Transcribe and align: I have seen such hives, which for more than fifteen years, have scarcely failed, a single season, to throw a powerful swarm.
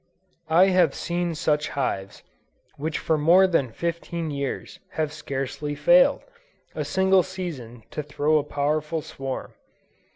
I 0.49 0.69
have 0.69 0.95
seen 0.95 1.35
such 1.35 1.69
hives, 1.77 2.23
which 2.75 2.97
for 2.97 3.19
more 3.19 3.45
than 3.45 3.71
fifteen 3.71 4.31
years, 4.31 4.79
have 4.93 5.13
scarcely 5.13 5.75
failed, 5.75 6.23
a 6.73 6.83
single 6.83 7.21
season, 7.21 7.83
to 7.91 8.01
throw 8.01 8.39
a 8.39 8.43
powerful 8.43 9.03
swarm. 9.03 9.53